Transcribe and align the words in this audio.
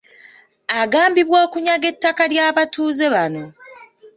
Agambibwa 0.81 1.37
okunyaga 1.45 1.85
ettaka 1.93 2.23
ly’abatuuze 2.31 3.05
bano. 3.13 3.43